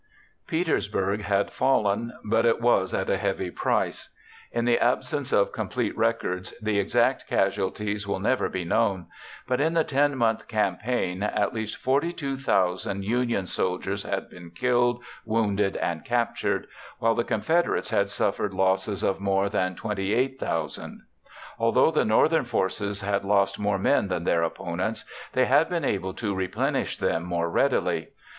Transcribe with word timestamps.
Petersburg 0.47 1.21
had 1.21 1.51
fallen, 1.53 2.11
but 2.25 2.43
it 2.43 2.59
was 2.59 2.91
at 2.91 3.07
a 3.07 3.19
heavy 3.19 3.51
price. 3.51 4.09
In 4.51 4.65
the 4.65 4.79
absence 4.79 5.31
of 5.31 5.51
complete 5.51 5.95
records, 5.95 6.55
the 6.59 6.79
exact 6.79 7.27
casualties 7.27 8.07
will 8.07 8.17
never 8.19 8.49
be 8.49 8.65
known, 8.65 9.05
but 9.47 9.61
in 9.61 9.75
the 9.75 9.83
10 9.83 10.17
month 10.17 10.47
campaign 10.47 11.21
at 11.21 11.53
least 11.53 11.77
42,000 11.77 13.05
Union 13.05 13.45
soldiers 13.45 14.01
had 14.01 14.27
been 14.27 14.49
killed, 14.49 15.03
wounded, 15.23 15.77
and 15.77 16.03
captured, 16.03 16.65
while 16.97 17.13
the 17.13 17.23
Confederates 17.23 17.91
had 17.91 18.09
suffered 18.09 18.55
losses 18.55 19.03
of 19.03 19.19
more 19.19 19.49
than 19.49 19.75
28,000. 19.75 21.03
Although 21.59 21.91
the 21.91 22.05
northern 22.05 22.45
forces 22.45 23.01
had 23.01 23.23
lost 23.23 23.59
more 23.59 23.77
men 23.77 24.07
than 24.07 24.23
their 24.23 24.41
opponents, 24.41 25.05
they 25.33 25.45
had 25.45 25.69
been 25.69 25.85
able 25.85 26.15
to 26.15 26.33
replenish 26.33 26.97
them 26.97 27.23
more 27.23 27.51
readily. 27.51 28.07